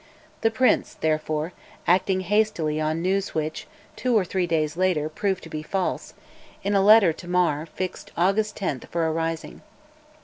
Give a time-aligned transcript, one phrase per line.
[0.41, 1.53] The prince therefore,
[1.85, 6.15] acting hastily on news which, two or three days later, proved to be false,
[6.63, 9.61] in a letter to Mar fixed August 10 for a rising.